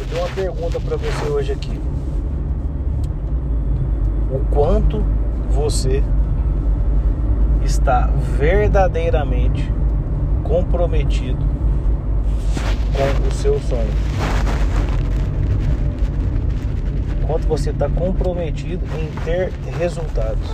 [0.00, 1.80] Eu tenho uma pergunta para você hoje aqui.
[4.30, 5.04] O quanto
[5.50, 6.02] você
[7.64, 8.08] está
[8.38, 9.72] verdadeiramente
[10.44, 11.44] comprometido
[12.92, 13.90] com o seu sonho?
[17.26, 20.48] Quanto você está comprometido em ter resultados?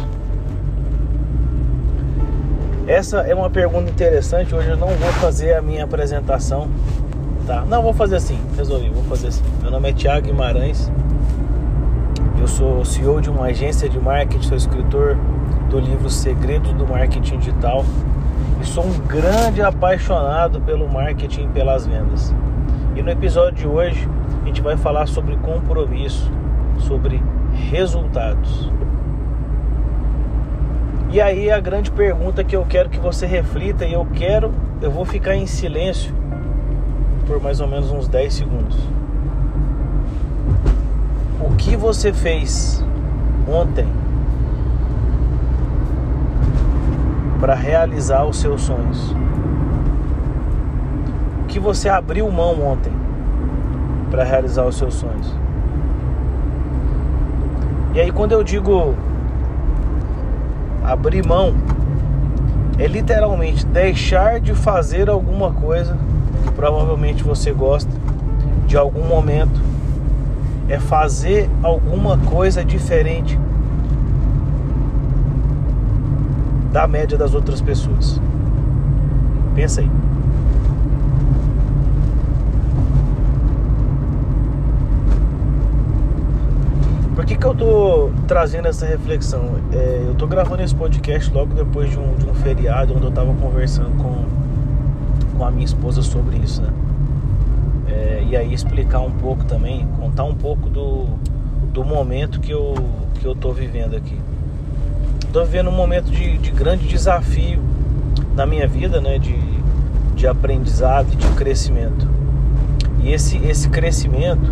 [2.87, 4.55] Essa é uma pergunta interessante.
[4.55, 6.69] Hoje eu não vou fazer a minha apresentação,
[7.45, 7.65] tá?
[7.69, 8.39] Não, vou fazer assim.
[8.57, 9.43] Resolvi, vou fazer assim.
[9.61, 10.91] Meu nome é Tiago Guimarães.
[12.41, 15.17] Eu sou CEO de uma agência de marketing, sou escritor
[15.71, 17.85] do livro Segredos do Marketing Digital
[18.61, 22.35] e sou um grande apaixonado pelo marketing e pelas vendas.
[22.97, 24.09] E no episódio de hoje
[24.43, 26.31] a gente vai falar sobre compromisso,
[26.79, 27.23] sobre
[27.71, 28.71] resultados.
[31.11, 34.91] E aí a grande pergunta que eu quero que você reflita e eu quero, eu
[34.91, 36.13] vou ficar em silêncio
[37.27, 38.77] por mais ou menos uns 10 segundos.
[41.41, 42.85] O que você fez
[43.49, 43.87] ontem
[47.41, 49.15] para realizar os seus sonhos?
[51.43, 52.93] O que você abriu mão ontem
[54.11, 55.35] para realizar os seus sonhos?
[57.95, 58.95] E aí quando eu digo
[60.83, 61.55] abrir mão
[62.79, 65.97] é literalmente deixar de fazer alguma coisa
[66.65, 67.91] provavelmente você gosta
[68.67, 69.61] de algum momento.
[70.67, 73.39] É fazer alguma coisa diferente
[76.73, 78.19] da média das outras pessoas.
[79.55, 79.91] Pensa aí.
[87.15, 89.51] Por que, que eu tô trazendo essa reflexão?
[89.71, 93.13] É, eu tô gravando esse podcast logo depois de um, de um feriado onde eu
[93.13, 94.25] tava conversando com,
[95.45, 96.71] com a minha esposa sobre isso, né?
[97.87, 101.07] É, e aí explicar um pouco também, contar um pouco do,
[101.71, 102.75] do momento que eu,
[103.21, 104.19] que eu tô vivendo aqui.
[105.35, 107.61] Tô vivendo um momento de, de grande desafio
[108.35, 109.19] na minha vida, né?
[109.19, 109.37] De,
[110.17, 112.09] de aprendizado e de crescimento.
[113.03, 114.51] E esse, esse crescimento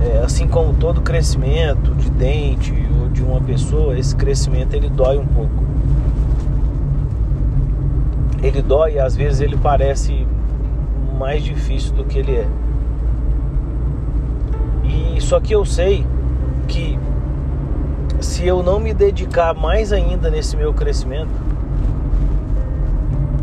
[0.00, 5.18] é, assim como todo crescimento de dente ou de uma pessoa, esse crescimento ele dói
[5.18, 5.67] um pouco.
[8.42, 10.26] Ele dói e às vezes ele parece
[11.18, 12.48] mais difícil do que ele é.
[14.84, 16.06] E só que eu sei
[16.66, 16.98] que
[18.20, 21.30] se eu não me dedicar mais ainda nesse meu crescimento,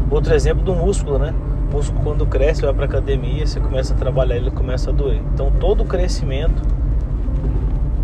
[0.09, 1.33] outro exemplo do músculo, né?
[1.75, 5.21] músculo quando cresce, vai para academia, você começa a trabalhar, ele começa a doer.
[5.33, 6.61] Então todo crescimento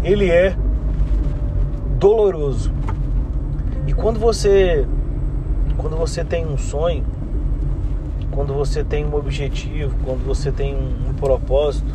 [0.03, 0.55] ele é
[1.97, 2.71] doloroso.
[3.87, 4.85] E quando você
[5.81, 7.03] quando você tem um sonho,
[8.31, 11.91] quando você tem um objetivo, quando você tem um, propósito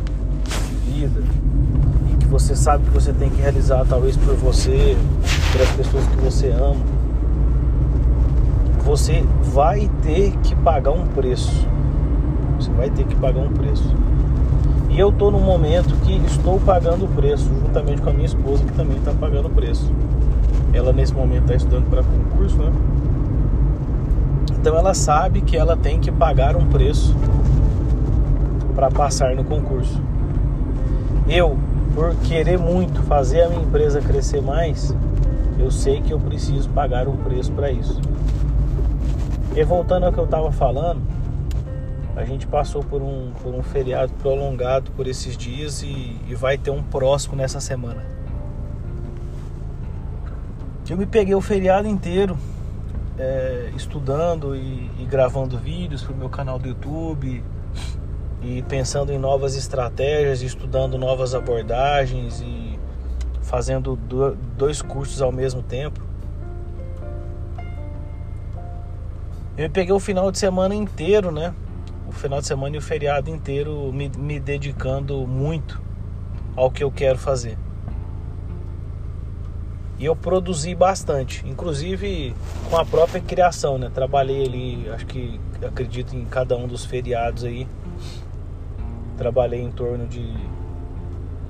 [0.85, 1.23] de vida
[2.11, 4.95] e que você sabe que você tem que realizar talvez por você,
[5.53, 6.75] pelas pessoas que você ama,
[8.83, 11.67] você vai ter que pagar um preço.
[12.59, 13.95] Você vai ter que pagar um preço.
[14.89, 18.63] E eu estou num momento que estou pagando o preço, juntamente com a minha esposa,
[18.63, 19.89] que também está pagando o preço.
[20.73, 22.71] Ela nesse momento está estudando para concurso, né?
[24.59, 27.15] Então ela sabe que ela tem que pagar um preço
[28.75, 30.01] para passar no concurso.
[31.27, 31.57] Eu,
[31.93, 34.95] por querer muito fazer a minha empresa crescer mais,
[35.59, 37.99] eu sei que eu preciso pagar um preço para isso.
[39.55, 41.01] E voltando ao que eu estava falando,
[42.15, 46.57] a gente passou por um, por um feriado prolongado por esses dias e, e vai
[46.57, 48.03] ter um próximo nessa semana.
[50.89, 52.37] Eu me peguei o feriado inteiro
[53.17, 57.43] é, estudando e, e gravando vídeos para o meu canal do YouTube
[58.41, 62.79] e pensando em novas estratégias, estudando novas abordagens e
[63.41, 63.95] fazendo
[64.57, 66.01] dois cursos ao mesmo tempo.
[69.57, 71.53] Eu peguei o final de semana inteiro, né?
[72.07, 75.81] O final de semana e o feriado inteiro me, me dedicando muito
[76.55, 77.57] ao que eu quero fazer.
[79.99, 82.35] E eu produzi bastante, inclusive
[82.69, 83.89] com a própria criação, né?
[83.91, 87.67] Trabalhei ali, acho que acredito em cada um dos feriados aí.
[89.17, 90.31] Trabalhei em torno de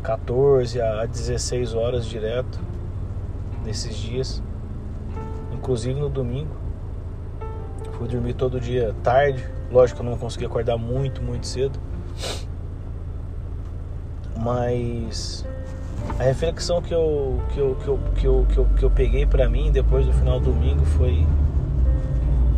[0.01, 2.57] 14 a 16 horas direto
[3.65, 4.41] nesses dias,
[5.51, 6.55] inclusive no domingo.
[7.97, 9.43] Fui dormir todo dia tarde.
[9.69, 11.77] Lógico que eu não consegui acordar muito, muito cedo.
[14.37, 15.45] Mas
[16.19, 19.25] a reflexão que eu, que eu, que eu, que eu, que eu, que eu peguei
[19.25, 21.25] para mim depois do final do domingo foi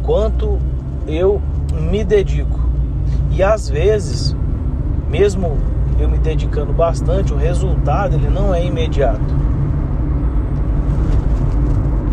[0.03, 0.59] quanto
[1.07, 1.41] eu
[1.74, 2.59] me dedico.
[3.31, 4.36] E às vezes,
[5.09, 5.57] mesmo
[6.00, 9.19] eu me dedicando bastante, o resultado ele não é imediato.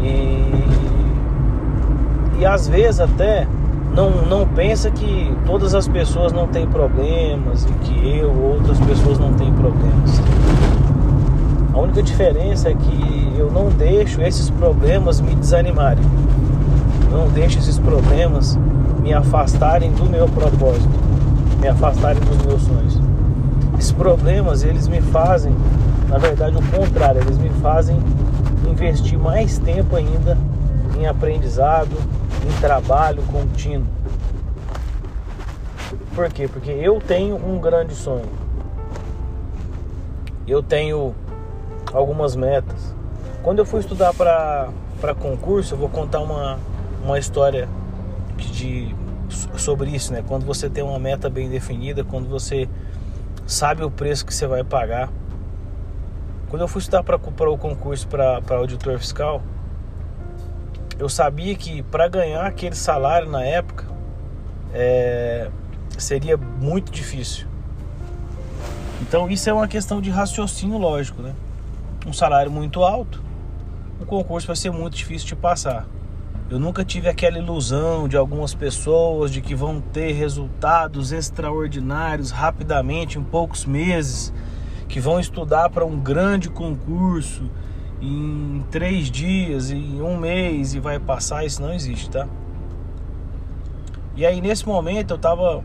[0.02, 0.52] E,
[2.40, 3.46] e às vezes até
[3.94, 8.78] não, não pensa que todas as pessoas não têm problemas e que eu ou outras
[8.80, 10.20] pessoas não têm problemas.
[11.76, 16.02] A única diferença é que eu não deixo esses problemas me desanimarem.
[17.12, 18.58] Não deixo esses problemas
[19.02, 20.88] me afastarem do meu propósito,
[21.60, 22.98] me afastarem dos meus sonhos.
[23.78, 25.54] Esses problemas, eles me fazem,
[26.08, 27.98] na verdade, o contrário, eles me fazem
[28.66, 30.38] investir mais tempo ainda
[30.98, 31.94] em aprendizado,
[32.42, 33.86] em trabalho contínuo.
[36.14, 36.48] Por quê?
[36.48, 38.24] Porque eu tenho um grande sonho.
[40.48, 41.14] Eu tenho
[41.96, 42.94] algumas metas.
[43.42, 46.58] Quando eu fui estudar para concurso, eu vou contar uma,
[47.02, 47.68] uma história
[48.36, 48.94] de,
[49.56, 50.22] sobre isso, né?
[50.26, 52.68] Quando você tem uma meta bem definida, quando você
[53.46, 55.08] sabe o preço que você vai pagar.
[56.50, 59.42] Quando eu fui estudar para o concurso para auditor fiscal,
[60.98, 63.84] eu sabia que para ganhar aquele salário na época
[64.72, 65.50] é,
[65.96, 67.46] seria muito difícil.
[69.00, 71.34] Então isso é uma questão de raciocínio lógico, né?
[72.06, 73.20] Um salário muito alto,
[74.00, 75.88] um concurso vai ser muito difícil de passar.
[76.48, 83.18] Eu nunca tive aquela ilusão de algumas pessoas de que vão ter resultados extraordinários rapidamente,
[83.18, 84.32] em poucos meses,
[84.88, 87.50] que vão estudar para um grande concurso
[88.00, 91.44] em três dias, em um mês e vai passar.
[91.44, 92.28] Isso não existe, tá?
[94.14, 95.64] E aí nesse momento eu tava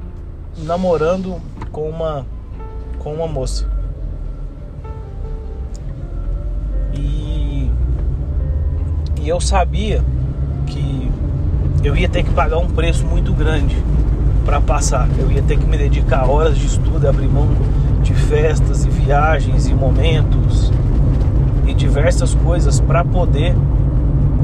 [0.58, 1.40] namorando
[1.72, 2.26] com uma
[2.98, 3.81] com uma moça.
[9.22, 10.04] E eu sabia
[10.66, 11.12] que
[11.84, 13.78] eu ia ter que pagar um preço muito grande
[14.44, 15.08] para passar.
[15.18, 17.48] Eu ia ter que me dedicar horas de estudo, abrir mão
[18.02, 20.72] de festas e viagens e momentos
[21.68, 23.56] e diversas coisas para poder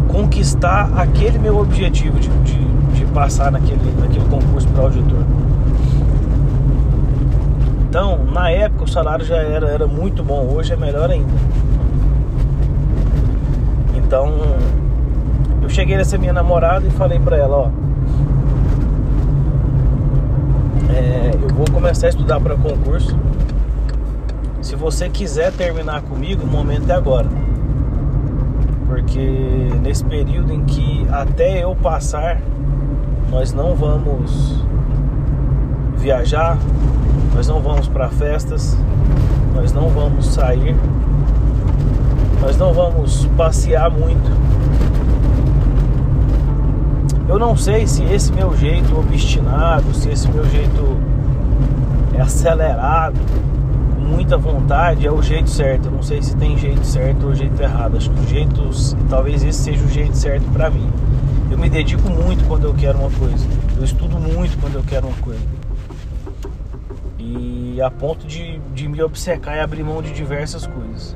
[0.07, 5.24] conquistar aquele meu objetivo de, de, de passar naquele, naquele concurso para auditor.
[7.89, 11.33] Então, na época o salário já era, era muito bom, hoje é melhor ainda.
[14.07, 14.33] Então,
[15.62, 17.69] eu cheguei nessa minha namorada e falei pra ela, ó.
[20.95, 23.18] É, eu vou começar a estudar para concurso.
[24.62, 27.27] Se você quiser terminar comigo, o momento é agora.
[28.88, 29.19] Porque
[29.81, 32.39] nesse período em que até eu passar,
[33.30, 34.63] nós não vamos
[35.98, 36.57] viajar,
[37.36, 38.77] nós não vamos para festas,
[39.53, 40.77] nós não vamos sair,
[42.42, 44.48] nós não vamos passear muito
[47.28, 50.98] eu não sei se esse meu jeito obstinado, se esse meu jeito
[52.18, 53.19] é acelerado,
[53.95, 55.88] com muita vontade, é o jeito certo.
[55.88, 57.98] Eu não sei se tem jeito certo ou jeito errado.
[57.98, 58.69] Acho que o jeito,
[59.10, 60.89] talvez esse seja o jeito certo para mim.
[61.51, 63.45] Eu me dedico muito quando eu quero uma coisa.
[63.78, 65.42] Eu estudo muito quando eu quero uma coisa.
[67.19, 71.16] E a ponto de, de me obcecar e abrir mão de diversas coisas.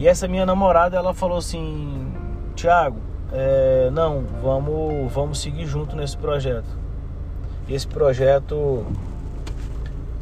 [0.00, 2.10] E essa minha namorada, ela falou assim:
[2.56, 2.96] Tiago,
[3.30, 6.80] é, não, vamos, vamos seguir junto nesse projeto.
[7.68, 8.86] Esse projeto,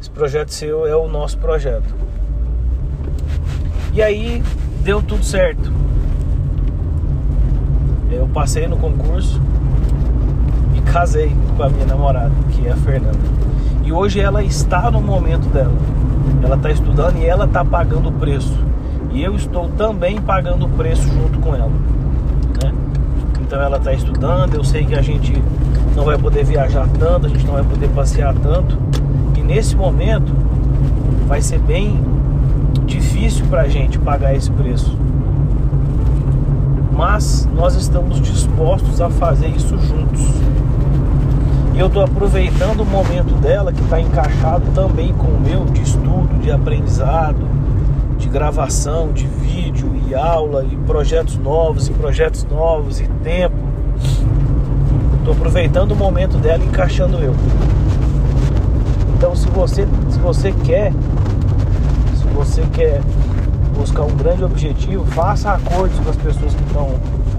[0.00, 1.94] esse projeto seu é o nosso projeto.
[3.92, 4.42] E aí
[4.82, 5.72] deu tudo certo.
[8.10, 9.40] Eu passei no concurso
[10.76, 13.18] e casei com a minha namorada, que é a Fernanda.
[13.84, 15.72] E hoje ela está no momento dela.
[16.42, 18.58] Ela está estudando e ela está pagando o preço.
[19.10, 21.72] E eu estou também pagando o preço junto com ela
[23.48, 24.54] então ela está estudando.
[24.54, 25.42] Eu sei que a gente
[25.96, 28.78] não vai poder viajar tanto, a gente não vai poder passear tanto.
[29.38, 30.30] E nesse momento
[31.26, 31.98] vai ser bem
[32.84, 34.94] difícil para a gente pagar esse preço.
[36.92, 40.20] Mas nós estamos dispostos a fazer isso juntos.
[41.74, 45.80] E eu estou aproveitando o momento dela que está encaixado também com o meu de
[45.82, 47.38] estudo, de aprendizado,
[48.18, 53.56] de gravação, de vídeo e aula e projetos novos e projetos novos e tempo.
[55.18, 57.34] Estou aproveitando o momento dela e encaixando eu.
[59.16, 60.92] Então se você, se você quer,
[62.16, 63.00] se você quer
[63.76, 66.90] buscar um grande objetivo, faça acordos com as pessoas que estão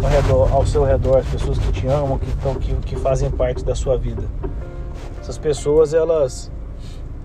[0.01, 3.29] ao, redor, ao seu redor, as pessoas que te amam, que, estão, que, que fazem
[3.29, 4.23] parte da sua vida.
[5.19, 6.49] Essas pessoas, elas,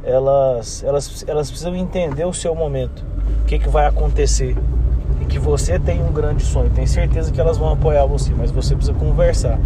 [0.02, 3.13] elas, elas, elas precisam entender o seu momento
[3.44, 4.56] o que, que vai acontecer
[5.20, 6.70] e que você tem um grande sonho.
[6.70, 9.58] Tenho certeza que elas vão apoiar você, mas você precisa conversar.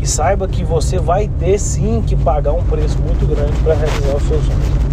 [0.00, 4.14] E saiba que você vai ter sim que pagar um preço muito grande para realizar
[4.14, 4.84] os seus sonhos.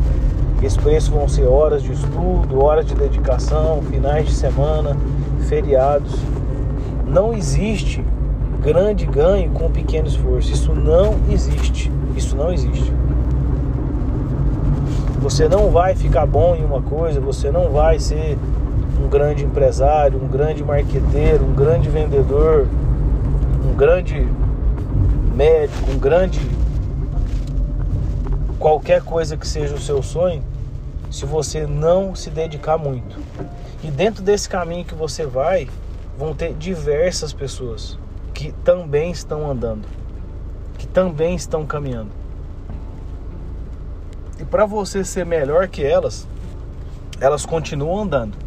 [0.64, 4.98] Esse preço vão ser horas de estudo, horas de dedicação, finais de semana,
[5.48, 6.16] feriados.
[7.06, 8.04] Não existe
[8.64, 10.52] grande ganho com pequeno esforço.
[10.52, 11.92] Isso não existe.
[12.16, 12.92] Isso não existe.
[15.22, 18.40] Você não vai ficar bom em uma coisa, você não vai ser
[19.00, 22.68] um grande empresário, um grande marqueteiro, um grande vendedor,
[23.64, 24.28] um grande
[25.36, 26.42] médico, um grande
[28.58, 30.44] qualquer coisa que seja o seu sonho,
[31.12, 33.16] se você não se dedicar muito.
[33.84, 35.70] E dentro desse caminho que você vai,
[36.18, 37.96] vão ter diversas pessoas
[38.34, 39.88] que também estão andando,
[40.80, 42.21] que também estão caminhando.
[44.42, 46.28] E para você ser melhor que elas,
[47.20, 48.38] elas continuam andando.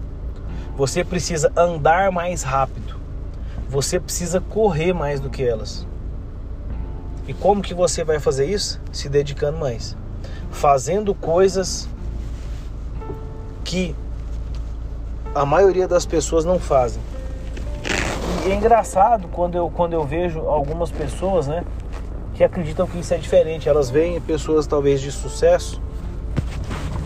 [0.76, 2.96] Você precisa andar mais rápido.
[3.68, 5.86] Você precisa correr mais do que elas.
[7.28, 8.80] E como que você vai fazer isso?
[8.92, 9.96] Se dedicando mais
[10.54, 11.88] fazendo coisas
[13.64, 13.94] que
[15.34, 17.02] a maioria das pessoas não fazem.
[18.46, 21.64] E é engraçado quando eu, quando eu vejo algumas pessoas, né,
[22.34, 23.68] que acreditam que isso é diferente.
[23.68, 25.82] Elas veem pessoas talvez de sucesso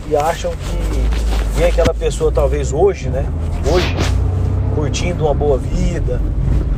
[0.09, 3.25] e acham que vem aquela pessoa talvez hoje, né,
[3.71, 3.95] hoje
[4.73, 6.19] curtindo uma boa vida,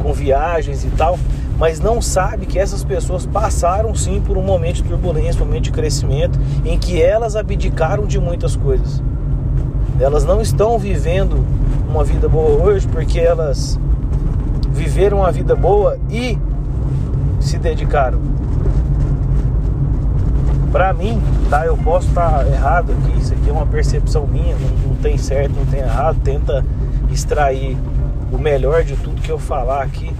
[0.01, 1.17] com viagens e tal,
[1.57, 5.65] mas não sabe que essas pessoas passaram sim por um momento de turbulência, um momento
[5.65, 9.01] de crescimento, em que elas abdicaram de muitas coisas.
[9.99, 11.45] Elas não estão vivendo
[11.87, 13.79] uma vida boa hoje porque elas
[14.71, 16.37] viveram uma vida boa e
[17.39, 18.19] se dedicaram.
[20.71, 21.65] Para mim, tá?
[21.65, 25.53] Eu posso estar errado aqui, isso aqui é uma percepção minha, não, não tem certo,
[25.53, 26.65] não tem errado, tenta
[27.11, 27.77] extrair
[28.31, 30.13] o melhor de tudo que eu falar aqui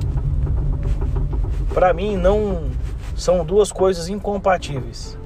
[1.74, 2.70] para mim não
[3.15, 5.17] são duas coisas incompatíveis.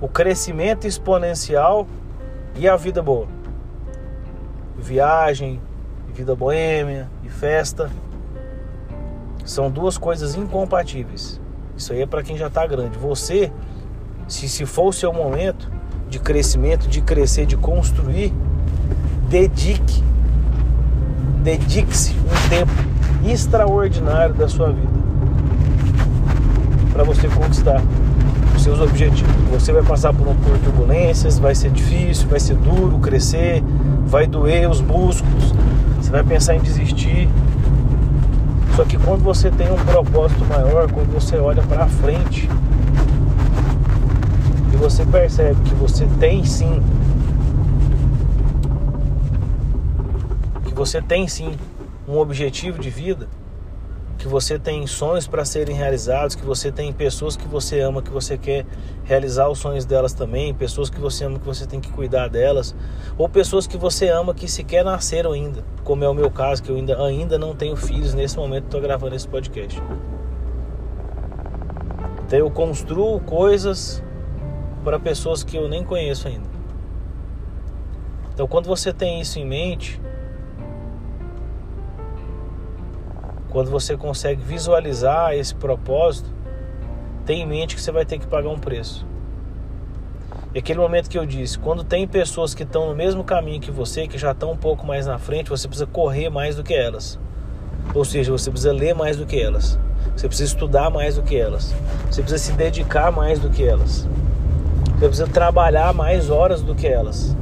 [0.00, 1.86] O crescimento exponencial
[2.56, 3.26] e a vida boa.
[4.76, 5.60] Viagem,
[6.14, 7.90] vida boêmia e festa
[9.44, 11.39] são duas coisas incompatíveis.
[11.80, 12.98] Isso aí é para quem já está grande.
[12.98, 13.50] Você,
[14.28, 15.66] se, se for o seu momento
[16.10, 18.34] de crescimento, de crescer, de construir,
[19.30, 20.04] dedique,
[21.42, 22.70] dedique-se um tempo
[23.26, 25.00] extraordinário da sua vida
[26.92, 27.82] para você conquistar
[28.54, 29.32] os seus objetivos.
[29.50, 33.64] Você vai passar por, um, por turbulências, vai ser difícil, vai ser duro crescer,
[34.04, 35.54] vai doer os músculos,
[35.96, 37.26] você vai pensar em desistir.
[38.80, 42.48] Só que quando você tem um propósito maior, quando você olha para frente
[44.72, 46.82] e você percebe que você tem sim
[50.64, 51.52] que você tem sim
[52.08, 53.28] um objetivo de vida,
[54.20, 58.10] que você tem sonhos para serem realizados, que você tem pessoas que você ama, que
[58.10, 58.66] você quer
[59.02, 62.76] realizar os sonhos delas também, pessoas que você ama, que você tem que cuidar delas,
[63.16, 66.68] ou pessoas que você ama que sequer nasceram ainda, como é o meu caso, que
[66.68, 69.82] eu ainda, ainda não tenho filhos nesse momento que estou gravando esse podcast.
[72.26, 74.04] Então eu construo coisas
[74.84, 76.48] para pessoas que eu nem conheço ainda.
[78.34, 79.98] Então quando você tem isso em mente,
[83.50, 86.30] Quando você consegue visualizar esse propósito,
[87.26, 89.04] tenha em mente que você vai ter que pagar um preço.
[90.54, 93.70] E aquele momento que eu disse, quando tem pessoas que estão no mesmo caminho que
[93.72, 96.72] você, que já estão um pouco mais na frente, você precisa correr mais do que
[96.72, 97.18] elas.
[97.92, 99.76] Ou seja, você precisa ler mais do que elas.
[100.16, 101.74] Você precisa estudar mais do que elas.
[102.08, 104.08] Você precisa se dedicar mais do que elas.
[104.92, 107.36] Você precisa trabalhar mais horas do que elas.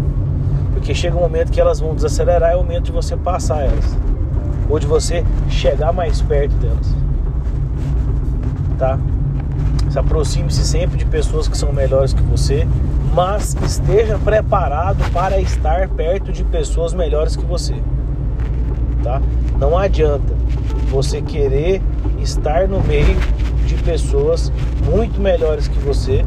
[0.72, 4.07] Porque chega um momento que elas vão desacelerar, é o momento de você passar elas
[4.68, 6.94] ou de você chegar mais perto delas.
[8.78, 8.98] Tá?
[9.90, 12.66] Se aproxime-se sempre de pessoas que são melhores que você,
[13.14, 17.74] mas esteja preparado para estar perto de pessoas melhores que você.
[19.02, 19.20] Tá?
[19.58, 20.34] Não adianta
[20.90, 21.82] você querer
[22.20, 23.16] estar no meio
[23.66, 24.52] de pessoas
[24.84, 26.24] muito melhores que você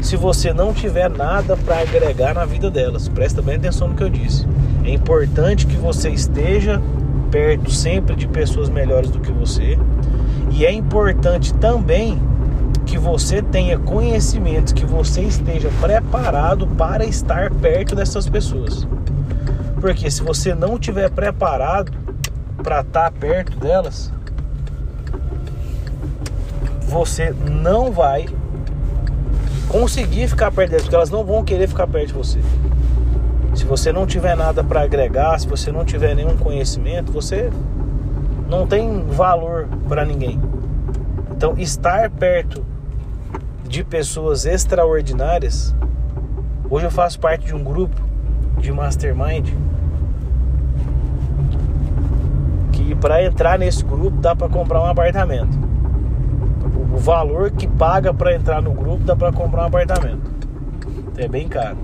[0.00, 3.08] se você não tiver nada para agregar na vida delas.
[3.08, 4.46] Presta bem atenção no que eu disse.
[4.84, 6.80] É importante que você esteja
[7.36, 9.78] perto sempre de pessoas melhores do que você.
[10.52, 12.18] E é importante também
[12.86, 18.88] que você tenha conhecimentos, que você esteja preparado para estar perto dessas pessoas.
[19.82, 21.92] Porque se você não estiver preparado
[22.62, 24.10] para estar perto delas,
[26.88, 28.24] você não vai
[29.68, 32.38] conseguir ficar perto delas, porque elas não vão querer ficar perto de você.
[33.56, 37.50] Se você não tiver nada para agregar, se você não tiver nenhum conhecimento, você
[38.48, 40.40] não tem valor para ninguém.
[41.32, 42.64] Então, estar perto
[43.66, 45.74] de pessoas extraordinárias
[46.68, 47.94] Hoje eu faço parte de um grupo
[48.58, 49.48] de mastermind
[52.72, 55.56] que para entrar nesse grupo dá para comprar um apartamento.
[56.92, 60.28] O valor que paga para entrar no grupo dá para comprar um apartamento.
[61.16, 61.76] É bem caro.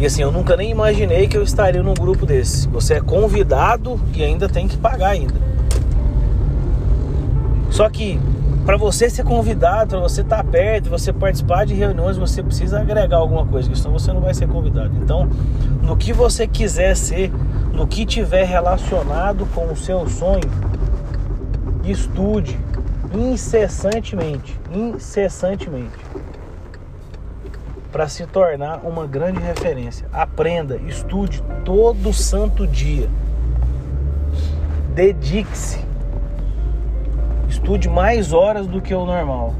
[0.00, 2.68] E assim, eu nunca nem imaginei que eu estaria num grupo desse.
[2.68, 5.34] Você é convidado e ainda tem que pagar ainda.
[7.68, 8.20] Só que
[8.64, 12.78] para você ser convidado, para você estar tá perto, você participar de reuniões, você precisa
[12.80, 14.92] agregar alguma coisa, senão você não vai ser convidado.
[15.02, 15.28] Então,
[15.82, 17.32] no que você quiser ser,
[17.72, 20.48] no que tiver relacionado com o seu sonho,
[21.82, 22.56] estude
[23.14, 25.98] incessantemente, incessantemente
[27.90, 30.06] para se tornar uma grande referência.
[30.12, 33.08] Aprenda, estude todo santo dia.
[34.94, 35.78] Dedique-se.
[37.48, 39.54] Estude mais horas do que o normal.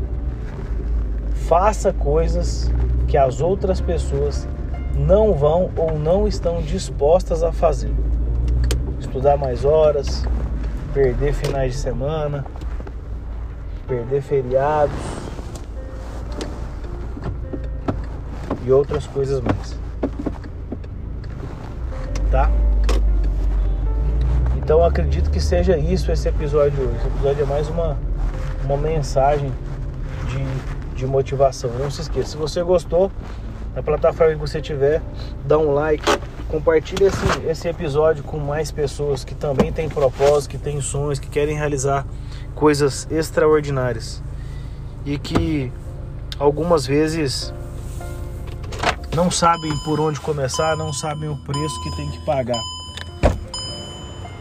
[1.49, 2.71] Faça coisas
[3.07, 4.47] que as outras pessoas
[4.95, 7.93] não vão ou não estão dispostas a fazer.
[9.01, 10.25] Estudar mais horas,
[10.93, 12.45] perder finais de semana,
[13.89, 14.95] perder feriados
[18.63, 19.79] e outras coisas mais.
[22.31, 22.51] Tá?
[24.59, 26.97] Então acredito que seja isso esse episódio hoje.
[26.99, 27.97] Esse episódio é mais uma,
[28.63, 29.51] uma mensagem
[30.29, 31.71] de, de motivação.
[31.79, 33.11] Não se esqueça, se você gostou,
[33.75, 35.01] na plataforma que você tiver,
[35.47, 36.05] dá um like,
[36.49, 41.29] compartilhe esse, esse episódio com mais pessoas que também têm propósito, que têm sonhos, que
[41.29, 42.05] querem realizar
[42.59, 44.23] coisas extraordinárias.
[45.07, 45.73] E que
[46.39, 47.55] algumas vezes
[49.15, 52.61] não sabem por onde começar, não sabem o preço que tem que pagar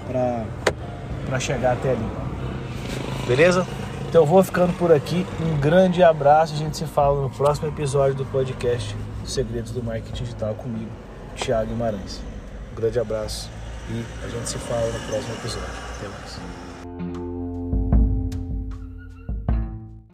[0.07, 2.09] para chegar até ali.
[3.27, 3.65] Beleza?
[4.09, 5.25] Então eu vou ficando por aqui.
[5.39, 6.53] Um grande abraço.
[6.53, 10.89] A gente se fala no próximo episódio do podcast Segredos do Marketing Digital comigo,
[11.35, 12.21] Thiago Guimarães.
[12.71, 13.49] Um grande abraço
[13.89, 15.69] e a gente se fala no próximo episódio.
[15.97, 16.66] Até mais.